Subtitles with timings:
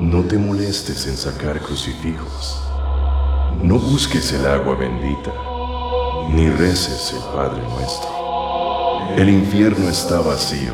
[0.00, 2.58] No te molestes en sacar crucifijos.
[3.62, 5.30] No busques el agua bendita,
[6.30, 8.08] ni reces el Padre nuestro.
[9.18, 10.72] El infierno está vacío.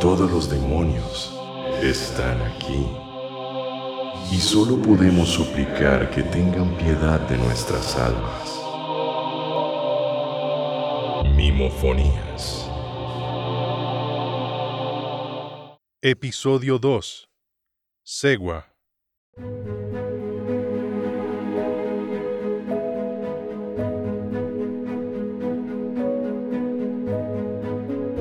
[0.00, 1.32] Todos los demonios
[1.80, 2.84] están aquí.
[4.32, 8.60] Y solo podemos suplicar que tengan piedad de nuestras almas.
[11.36, 12.68] Mimofonías.
[16.02, 17.28] Episodio 2.
[18.06, 18.66] Segua.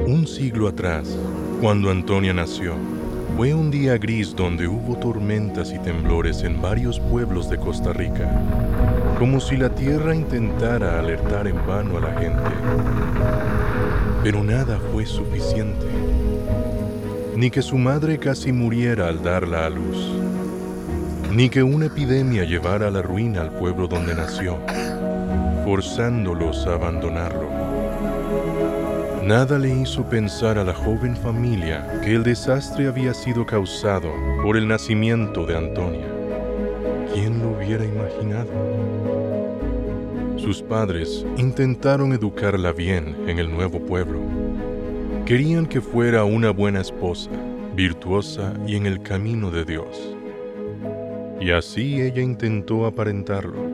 [0.08, 1.20] Un siglo atrás,
[1.60, 2.76] cuando Antonia nació,
[3.36, 8.32] fue un día gris donde hubo tormentas y temblores en varios pueblos de Costa Rica,
[9.20, 12.41] como si la tierra intentara alertar en vano a la gente.
[14.24, 15.86] Pero nada fue suficiente,
[17.36, 19.98] ni que su madre casi muriera al darla a luz,
[21.32, 24.60] ni que una epidemia llevara a la ruina al pueblo donde nació,
[25.66, 27.49] forzándolos a abandonarlo.
[29.24, 34.12] Nada le hizo pensar a la joven familia que el desastre había sido causado
[34.44, 36.07] por el nacimiento de Antonia.
[37.13, 38.52] ¿Quién lo hubiera imaginado?
[40.35, 44.23] Sus padres intentaron educarla bien en el nuevo pueblo.
[45.26, 47.32] Querían que fuera una buena esposa,
[47.74, 50.18] virtuosa y en el camino de Dios.
[51.40, 53.66] Y así ella intentó aparentarlo.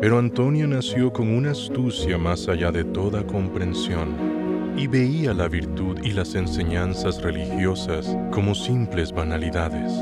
[0.00, 6.00] Pero Antonia nació con una astucia más allá de toda comprensión y veía la virtud
[6.02, 9.92] y las enseñanzas religiosas como simples banalidades.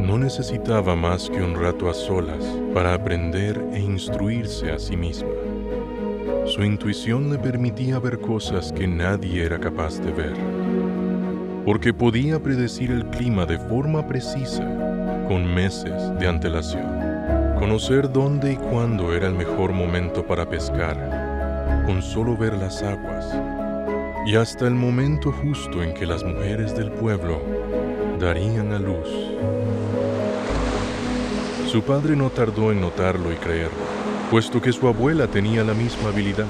[0.00, 5.45] No necesitaba más que un rato a solas para aprender e instruirse a sí misma.
[6.56, 10.32] Su intuición le permitía ver cosas que nadie era capaz de ver,
[11.66, 14.64] porque podía predecir el clima de forma precisa,
[15.28, 16.86] con meses de antelación,
[17.58, 23.26] conocer dónde y cuándo era el mejor momento para pescar, con solo ver las aguas
[24.24, 27.38] y hasta el momento justo en que las mujeres del pueblo
[28.18, 29.10] darían a luz.
[31.70, 33.95] Su padre no tardó en notarlo y creerlo,
[34.30, 36.46] puesto que su abuela tenía la misma habilidad.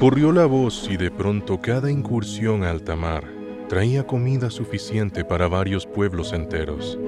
[0.00, 3.24] Corrió la voz y de pronto cada incursión a alta mar
[3.68, 6.98] traía comida suficiente para varios pueblos enteros.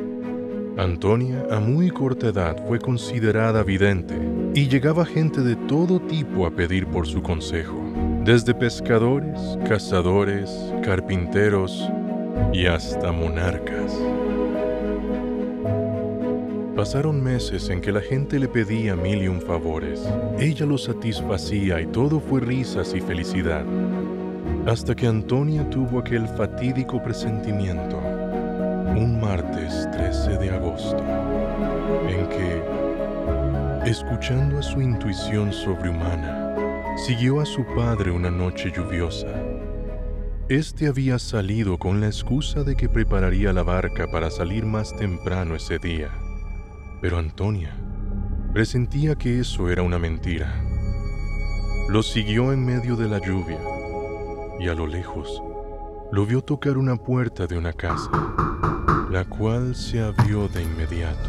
[0.76, 4.15] Antonia a muy corta edad fue considerada vidente
[4.54, 7.82] y llegaba gente de todo tipo a pedir por su consejo
[8.25, 10.49] desde pescadores, cazadores,
[10.84, 11.91] carpinteros
[12.53, 13.93] y hasta monarcas.
[16.77, 20.00] Pasaron meses en que la gente le pedía mil y un favores.
[20.38, 23.66] Ella los satisfacía y todo fue risas y felicidad.
[24.66, 31.05] Hasta que Antonia tuvo aquel fatídico presentimiento, un martes 13 de agosto,
[32.09, 36.55] en que, escuchando a su intuición sobrehumana,
[36.97, 39.28] siguió a su padre una noche lluviosa.
[40.49, 45.55] Este había salido con la excusa de que prepararía la barca para salir más temprano
[45.55, 46.22] ese día.
[47.02, 47.74] Pero Antonia
[48.52, 50.62] presentía que eso era una mentira.
[51.88, 53.58] Lo siguió en medio de la lluvia
[54.60, 55.42] y a lo lejos
[56.12, 58.10] lo vio tocar una puerta de una casa,
[59.10, 61.28] la cual se abrió de inmediato.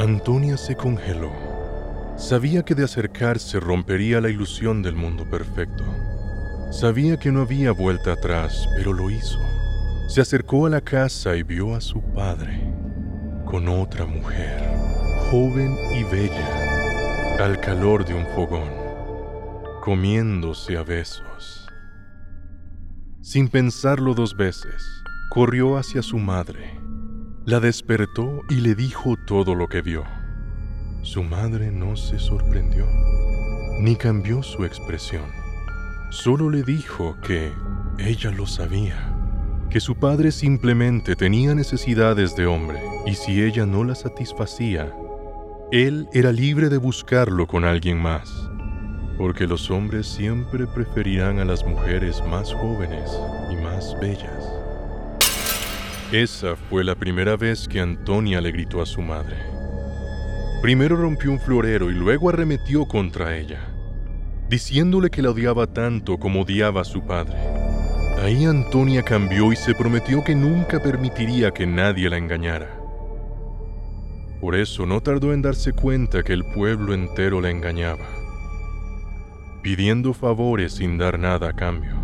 [0.00, 1.30] Antonia se congeló
[2.16, 5.84] Sabía que de acercarse rompería la ilusión del mundo perfecto.
[6.70, 9.38] Sabía que no había vuelta atrás, pero lo hizo.
[10.08, 12.71] Se acercó a la casa y vio a su padre
[13.44, 14.60] con otra mujer,
[15.30, 18.70] joven y bella, al calor de un fogón,
[19.82, 21.68] comiéndose a besos.
[23.20, 24.82] Sin pensarlo dos veces,
[25.30, 26.80] corrió hacia su madre,
[27.44, 30.04] la despertó y le dijo todo lo que vio.
[31.02, 32.86] Su madre no se sorprendió,
[33.80, 35.30] ni cambió su expresión.
[36.10, 37.52] Solo le dijo que
[37.98, 39.16] ella lo sabía,
[39.72, 44.92] que su padre simplemente tenía necesidades de hombre y si ella no las satisfacía,
[45.70, 48.50] él era libre de buscarlo con alguien más,
[49.16, 53.18] porque los hombres siempre preferirán a las mujeres más jóvenes
[53.50, 54.52] y más bellas.
[56.12, 59.38] Esa fue la primera vez que Antonia le gritó a su madre.
[60.60, 63.60] Primero rompió un florero y luego arremetió contra ella,
[64.50, 67.61] diciéndole que la odiaba tanto como odiaba a su padre.
[68.22, 72.80] Ahí Antonia cambió y se prometió que nunca permitiría que nadie la engañara.
[74.40, 78.06] Por eso no tardó en darse cuenta que el pueblo entero la engañaba,
[79.62, 81.96] pidiendo favores sin dar nada a cambio,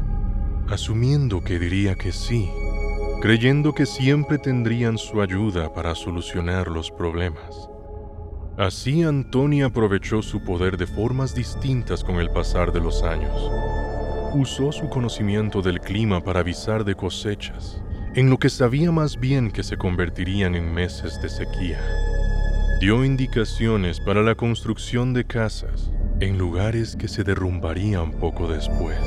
[0.68, 2.50] asumiendo que diría que sí
[3.20, 7.68] creyendo que siempre tendrían su ayuda para solucionar los problemas.
[8.56, 13.77] Así Antonia aprovechó su poder de formas distintas con el pasar de los años.
[14.34, 17.82] Usó su conocimiento del clima para avisar de cosechas,
[18.14, 21.80] en lo que sabía más bien que se convertirían en meses de sequía.
[22.78, 25.90] Dio indicaciones para la construcción de casas
[26.20, 28.98] en lugares que se derrumbarían poco después.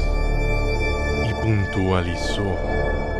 [1.30, 2.58] Y puntualizó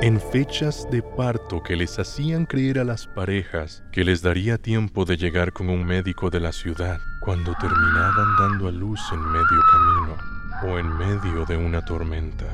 [0.02, 5.06] en fechas de parto que les hacían creer a las parejas que les daría tiempo
[5.06, 9.62] de llegar con un médico de la ciudad cuando terminaban dando a luz en medio
[9.72, 12.48] camino o en medio de una tormenta.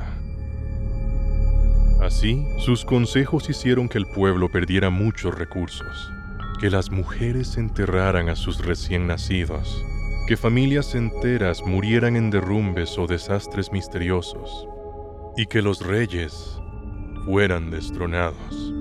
[2.00, 6.12] Así, sus consejos hicieron que el pueblo perdiera muchos recursos,
[6.60, 9.84] que las mujeres enterraran a sus recién nacidos,
[10.26, 14.68] que familias enteras murieran en derrumbes o desastres misteriosos,
[15.36, 16.60] y que los reyes
[17.24, 18.74] fueran destronados.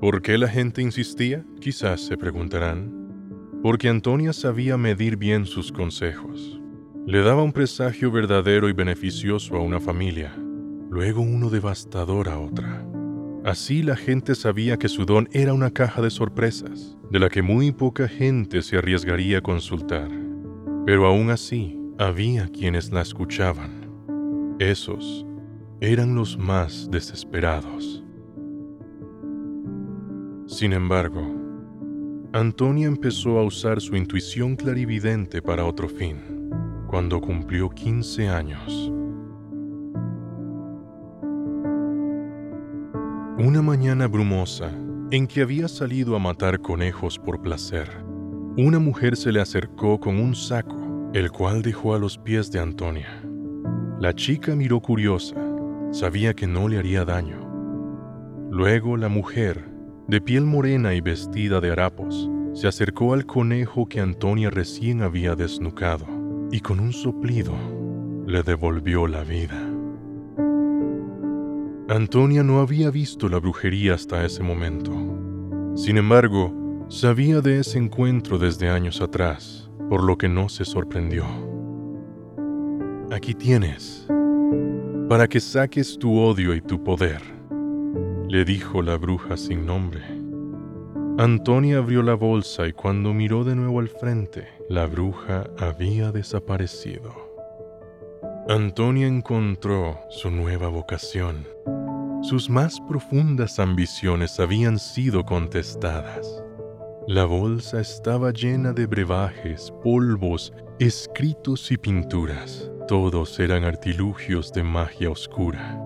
[0.00, 1.44] ¿Por qué la gente insistía?
[1.60, 2.94] Quizás se preguntarán.
[3.62, 6.57] Porque Antonia sabía medir bien sus consejos.
[7.08, 10.36] Le daba un presagio verdadero y beneficioso a una familia,
[10.90, 12.86] luego uno devastador a otra.
[13.46, 17.40] Así la gente sabía que su don era una caja de sorpresas, de la que
[17.40, 20.10] muy poca gente se arriesgaría a consultar.
[20.84, 23.88] Pero aún así, había quienes la escuchaban.
[24.58, 25.24] Esos
[25.80, 28.04] eran los más desesperados.
[30.46, 31.26] Sin embargo,
[32.34, 36.37] Antonia empezó a usar su intuición clarividente para otro fin,
[36.88, 38.90] cuando cumplió 15 años.
[43.38, 44.72] Una mañana brumosa,
[45.10, 47.88] en que había salido a matar conejos por placer,
[48.56, 52.58] una mujer se le acercó con un saco, el cual dejó a los pies de
[52.58, 53.22] Antonia.
[54.00, 55.36] La chica miró curiosa
[55.90, 57.38] Sabía que no le haría daño.
[58.50, 59.64] Luego la mujer,
[60.06, 65.34] de piel morena y vestida de harapos, se acercó al conejo que Antonia recién había
[65.34, 66.17] desnucado
[66.50, 67.54] y con un soplido
[68.26, 69.58] le devolvió la vida.
[71.88, 74.92] Antonia no había visto la brujería hasta ese momento.
[75.74, 81.24] Sin embargo, sabía de ese encuentro desde años atrás, por lo que no se sorprendió.
[83.10, 84.06] Aquí tienes,
[85.08, 87.22] para que saques tu odio y tu poder,
[88.28, 90.17] le dijo la bruja sin nombre.
[91.20, 97.12] Antonia abrió la bolsa y cuando miró de nuevo al frente, la bruja había desaparecido.
[98.48, 101.44] Antonia encontró su nueva vocación.
[102.22, 106.40] Sus más profundas ambiciones habían sido contestadas.
[107.08, 112.70] La bolsa estaba llena de brebajes, polvos, escritos y pinturas.
[112.86, 115.82] Todos eran artilugios de magia oscura.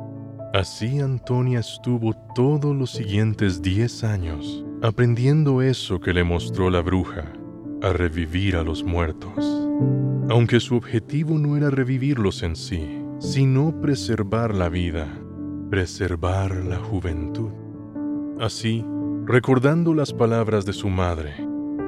[0.52, 7.32] Así Antonia estuvo todos los siguientes diez años aprendiendo eso que le mostró la bruja,
[7.82, 9.68] a revivir a los muertos.
[10.28, 15.06] Aunque su objetivo no era revivirlos en sí, sino preservar la vida,
[15.70, 17.52] preservar la juventud.
[18.40, 18.84] Así,
[19.24, 21.32] recordando las palabras de su madre,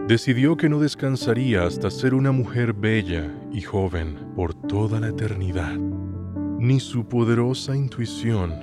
[0.07, 5.77] decidió que no descansaría hasta ser una mujer bella y joven por toda la eternidad.
[6.61, 8.55] Ni su poderosa intuición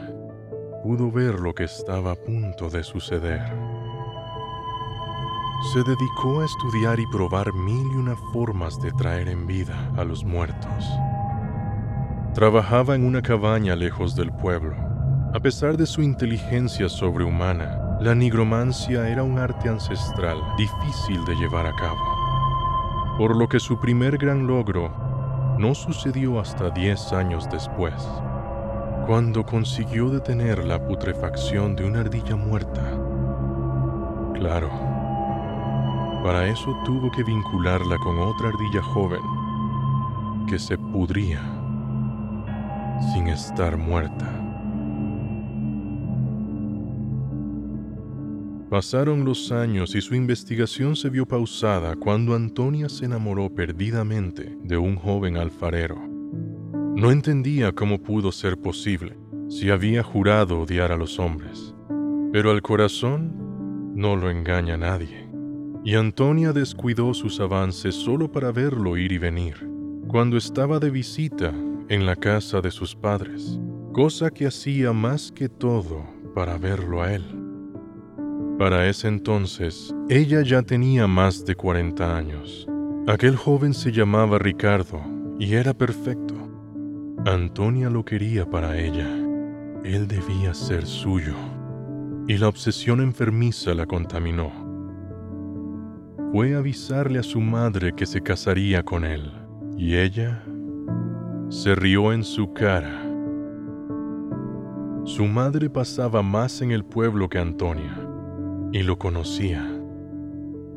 [0.83, 3.70] pudo ver lo que estaba a punto de suceder.
[5.61, 10.03] Se dedicó a estudiar y probar mil y una formas de traer en vida a
[10.03, 10.89] los muertos.
[12.33, 14.75] Trabajaba en una cabaña lejos del pueblo.
[15.33, 21.68] A pesar de su inteligencia sobrehumana, la nigromancia era un arte ancestral difícil de llevar
[21.68, 24.91] a cabo, por lo que su primer gran logro
[25.59, 27.94] no sucedió hasta 10 años después,
[29.06, 32.81] cuando consiguió detener la putrefacción de una ardilla muerta.
[34.33, 34.91] Claro,
[36.23, 39.21] para eso tuvo que vincularla con otra ardilla joven
[40.47, 41.42] que se pudría
[43.13, 44.42] sin estar muerta.
[48.69, 54.78] Pasaron los años y su investigación se vio pausada cuando Antonia se enamoró perdidamente de
[54.78, 55.97] un joven alfarero.
[56.95, 59.18] No entendía cómo pudo ser posible
[59.49, 61.75] si había jurado odiar a los hombres,
[62.31, 63.33] pero al corazón
[63.94, 65.20] no lo engaña nadie.
[65.83, 69.68] Y Antonia descuidó sus avances solo para verlo ir y venir,
[70.07, 71.52] cuando estaba de visita
[71.90, 73.59] en la casa de sus padres,
[73.92, 77.23] cosa que hacía más que todo para verlo a él.
[78.59, 82.68] Para ese entonces, ella ya tenía más de 40 años.
[83.07, 85.02] Aquel joven se llamaba Ricardo
[85.40, 86.35] y era perfecto.
[87.26, 89.07] Antonia lo quería para ella.
[89.83, 91.33] él debía ser suyo,
[92.28, 94.60] y la obsesión enfermiza la contaminó.
[96.31, 99.33] Fue avisarle a su madre que se casaría con él,
[99.76, 100.42] y ella
[101.50, 103.04] se rió en su cara.
[105.04, 107.97] Su madre pasaba más en el pueblo que Antonia,
[108.71, 109.69] y lo conocía.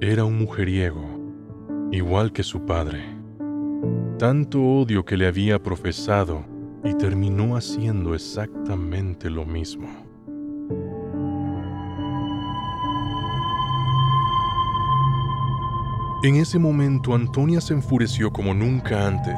[0.01, 1.05] Era un mujeriego,
[1.93, 3.05] igual que su padre.
[4.19, 6.45] Tanto odio que le había profesado
[6.83, 10.04] y terminó haciendo exactamente lo mismo.
[16.25, 19.37] En ese momento Antonia se enfureció como nunca antes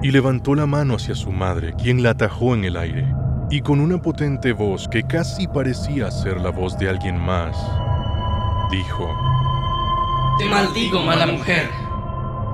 [0.00, 3.04] y levantó la mano hacia su madre, quien la atajó en el aire,
[3.50, 7.54] y con una potente voz que casi parecía ser la voz de alguien más,
[8.70, 9.14] dijo,
[10.38, 11.68] Te maldigo, mala mujer,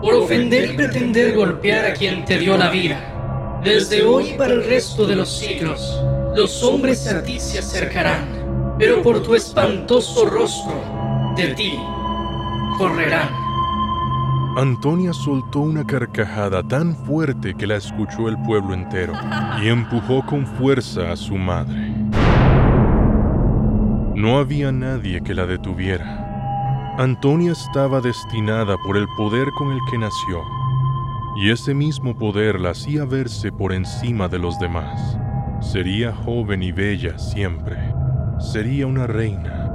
[0.02, 3.60] por ofender y pretender golpear a quien te dio la vida.
[3.62, 6.02] Desde hoy para el resto de los siglos,
[6.34, 10.82] los hombres a ti se acercarán, pero por tu espantoso rostro,
[11.36, 11.78] de ti
[12.76, 13.28] correrán.
[14.56, 19.12] Antonia soltó una carcajada tan fuerte que la escuchó el pueblo entero
[19.62, 21.92] y empujó con fuerza a su madre.
[24.14, 26.94] No había nadie que la detuviera.
[26.98, 30.42] Antonia estaba destinada por el poder con el que nació,
[31.36, 35.18] y ese mismo poder la hacía verse por encima de los demás.
[35.60, 37.76] Sería joven y bella siempre.
[38.38, 39.65] Sería una reina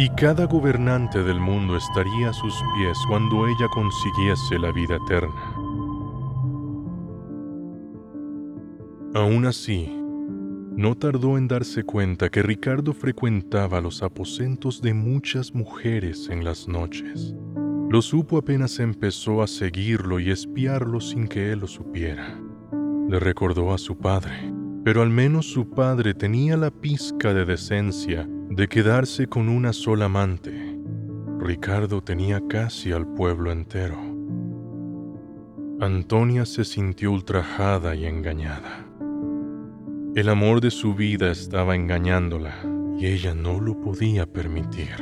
[0.00, 5.54] y cada gobernante del mundo estaría a sus pies cuando ella consiguiese la vida eterna.
[9.14, 9.94] Aún así,
[10.74, 16.66] no tardó en darse cuenta que Ricardo frecuentaba los aposentos de muchas mujeres en las
[16.66, 17.34] noches.
[17.90, 22.40] Lo supo apenas empezó a seguirlo y espiarlo sin que él lo supiera.
[23.06, 24.50] Le recordó a su padre,
[24.82, 30.06] pero al menos su padre tenía la pizca de decencia de quedarse con una sola
[30.06, 30.52] amante,
[31.38, 33.96] Ricardo tenía casi al pueblo entero.
[35.80, 38.84] Antonia se sintió ultrajada y engañada.
[40.16, 42.56] El amor de su vida estaba engañándola
[42.98, 44.96] y ella no lo podía permitir.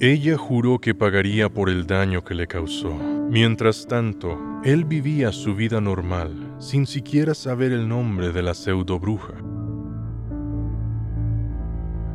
[0.00, 2.94] Ella juró que pagaría por el daño que le causó.
[3.30, 8.98] Mientras tanto, él vivía su vida normal, sin siquiera saber el nombre de la pseudo
[8.98, 9.39] bruja.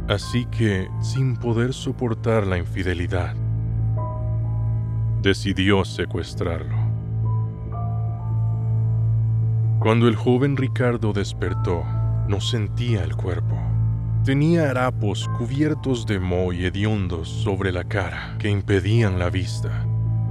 [0.07, 3.35] Así que, sin poder soportar la infidelidad,
[5.23, 6.75] decidió secuestrarlo.
[9.79, 11.83] Cuando el joven Ricardo despertó,
[12.27, 13.57] no sentía el cuerpo.
[14.23, 19.87] Tenía harapos cubiertos de moho y hediondos sobre la cara que impedían la vista.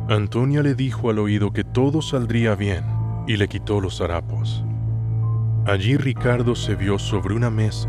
[0.08, 2.84] Antonia le dijo al oído que todo saldría bien
[3.26, 4.64] y le quitó los harapos.
[5.66, 7.88] Allí Ricardo se vio sobre una mesa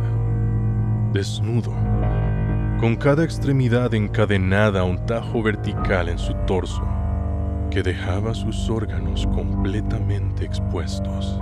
[1.15, 1.71] desnudo,
[2.81, 6.85] con cada extremidad encadenada a un tajo vertical en su torso,
[7.71, 11.39] que dejaba sus órganos completamente expuestos.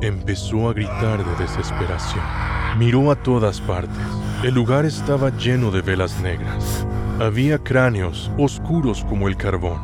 [0.00, 2.24] Empezó a gritar de desesperación.
[2.78, 4.02] Miró a todas partes.
[4.42, 6.86] El lugar estaba lleno de velas negras.
[7.20, 9.82] Había cráneos oscuros como el carbón,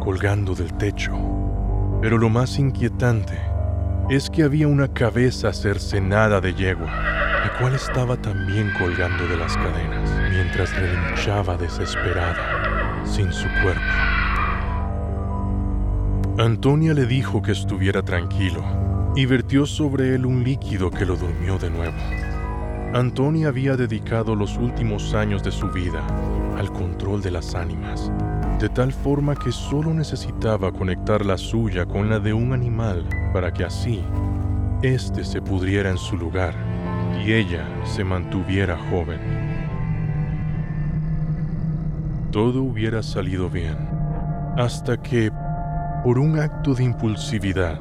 [0.00, 1.12] colgando del techo.
[2.00, 3.38] Pero lo más inquietante
[4.08, 9.56] es que había una cabeza cercenada de yegua la cual estaba también colgando de las
[9.56, 13.80] cadenas mientras relinchaba desesperada, sin su cuerpo.
[16.38, 18.62] Antonia le dijo que estuviera tranquilo
[19.16, 21.96] y vertió sobre él un líquido que lo durmió de nuevo.
[22.92, 26.06] Antonia había dedicado los últimos años de su vida
[26.58, 28.12] al control de las ánimas,
[28.58, 33.50] de tal forma que solo necesitaba conectar la suya con la de un animal para
[33.50, 34.04] que así
[34.82, 36.69] éste se pudriera en su lugar
[37.24, 39.20] y ella se mantuviera joven.
[42.30, 43.76] Todo hubiera salido bien,
[44.56, 45.30] hasta que,
[46.04, 47.80] por un acto de impulsividad,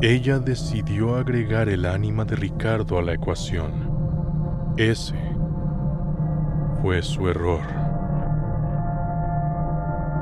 [0.00, 3.90] ella decidió agregar el ánima de Ricardo a la ecuación.
[4.76, 5.18] Ese
[6.80, 7.60] fue su error.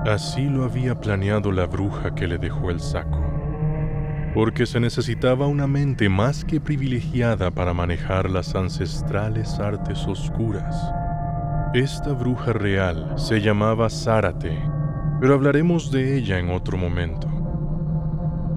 [0.06, 3.19] Así lo había planeado la bruja que le dejó el saco
[4.34, 10.76] porque se necesitaba una mente más que privilegiada para manejar las ancestrales artes oscuras.
[11.74, 14.56] Esta bruja real se llamaba Zárate,
[15.20, 17.28] pero hablaremos de ella en otro momento.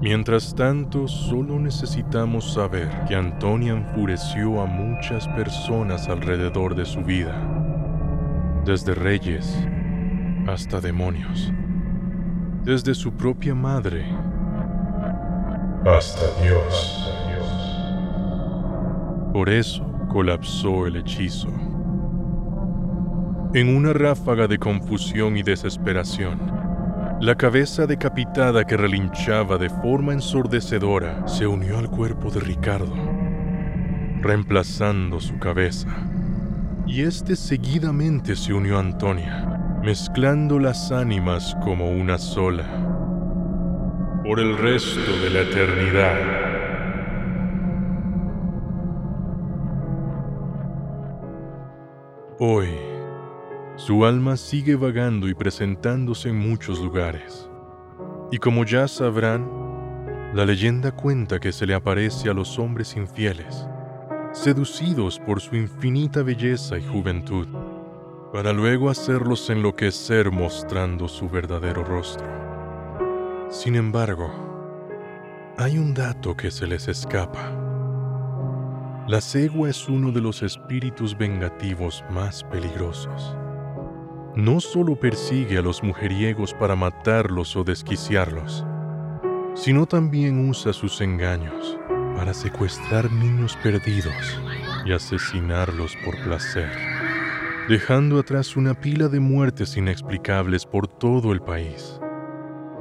[0.00, 7.34] Mientras tanto, solo necesitamos saber que Antonia enfureció a muchas personas alrededor de su vida,
[8.64, 9.58] desde reyes
[10.46, 11.52] hasta demonios,
[12.64, 14.04] desde su propia madre
[15.86, 17.10] hasta Dios.
[19.32, 21.48] Por eso colapsó el hechizo.
[23.52, 26.40] En una ráfaga de confusión y desesperación,
[27.20, 32.94] la cabeza decapitada que relinchaba de forma ensordecedora se unió al cuerpo de Ricardo,
[34.22, 35.88] reemplazando su cabeza.
[36.86, 42.93] Y este seguidamente se unió a Antonia, mezclando las ánimas como una sola.
[44.24, 46.16] Por el resto de la eternidad.
[52.38, 52.68] Hoy,
[53.76, 57.50] su alma sigue vagando y presentándose en muchos lugares.
[58.32, 59.46] Y como ya sabrán,
[60.32, 63.68] la leyenda cuenta que se le aparece a los hombres infieles,
[64.32, 67.46] seducidos por su infinita belleza y juventud,
[68.32, 72.43] para luego hacerlos enloquecer mostrando su verdadero rostro.
[73.50, 74.30] Sin embargo,
[75.56, 77.52] hay un dato que se les escapa.
[79.06, 83.36] La cegua es uno de los espíritus vengativos más peligrosos.
[84.34, 88.64] No solo persigue a los mujeriegos para matarlos o desquiciarlos,
[89.54, 91.78] sino también usa sus engaños
[92.16, 94.40] para secuestrar niños perdidos
[94.84, 96.70] y asesinarlos por placer,
[97.68, 102.00] dejando atrás una pila de muertes inexplicables por todo el país.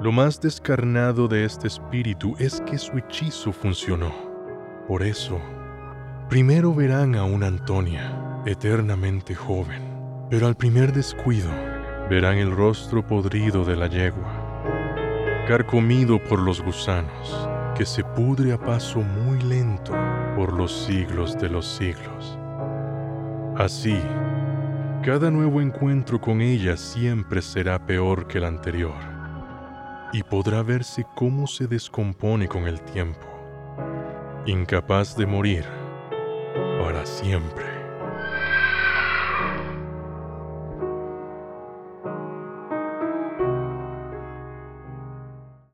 [0.04, 4.12] Lo más descarnado de este espíritu es que su hechizo funcionó.
[4.86, 5.40] Por eso,
[6.30, 9.82] Primero verán a una Antonia, eternamente joven,
[10.30, 11.50] pero al primer descuido
[12.10, 18.58] verán el rostro podrido de la yegua, carcomido por los gusanos, que se pudre a
[18.58, 19.94] paso muy lento
[20.36, 22.38] por los siglos de los siglos.
[23.56, 24.02] Así,
[25.02, 29.13] cada nuevo encuentro con ella siempre será peor que el anterior,
[30.14, 33.28] y podrá verse cómo se descompone con el tiempo,
[34.46, 35.66] incapaz de morir
[36.80, 37.73] para siempre.